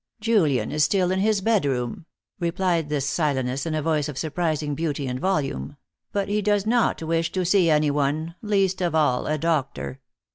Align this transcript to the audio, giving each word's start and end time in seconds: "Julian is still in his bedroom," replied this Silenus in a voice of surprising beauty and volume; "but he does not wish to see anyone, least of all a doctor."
"Julian 0.19 0.71
is 0.71 0.83
still 0.83 1.11
in 1.11 1.19
his 1.19 1.41
bedroom," 1.41 2.07
replied 2.39 2.89
this 2.89 3.07
Silenus 3.07 3.67
in 3.67 3.75
a 3.75 3.83
voice 3.83 4.09
of 4.09 4.17
surprising 4.17 4.73
beauty 4.73 5.05
and 5.05 5.19
volume; 5.19 5.77
"but 6.11 6.27
he 6.27 6.41
does 6.41 6.65
not 6.65 7.03
wish 7.03 7.31
to 7.33 7.45
see 7.45 7.69
anyone, 7.69 8.33
least 8.41 8.81
of 8.81 8.95
all 8.95 9.27
a 9.27 9.37
doctor." 9.37 9.99